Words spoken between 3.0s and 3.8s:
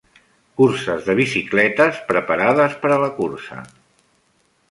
la cursa